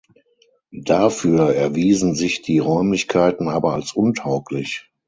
[0.83, 4.89] Dafür erwiesen sich die Räumlichkeiten aber als untauglich.